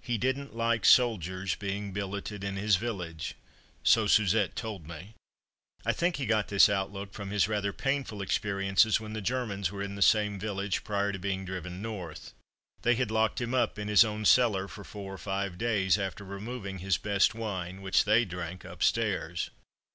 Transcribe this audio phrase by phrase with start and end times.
[0.00, 3.34] He didn't like soldiers being billeted in his village,
[3.82, 5.12] so Suzette told me.
[5.84, 9.82] I think he got this outlook from his rather painful experiences when the Germans were
[9.82, 12.32] in the same village, prior to being driven north.
[12.80, 16.24] They had locked him up in his own cellar for four or five days, after
[16.24, 19.50] removing his best wine, which they drank upstairs.